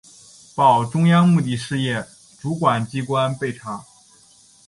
[0.55, 2.03] 报中央目的事业
[2.39, 3.85] 主管机关备查